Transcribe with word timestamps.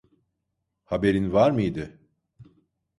Haberin 0.83 1.33
var 1.33 1.51
mıydı? 1.51 1.99